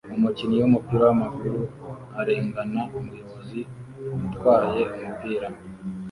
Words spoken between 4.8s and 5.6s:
umupira